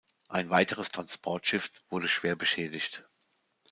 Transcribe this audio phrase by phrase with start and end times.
[0.29, 3.07] Ein weiteres Transportschiff wurde schwer beschädigt.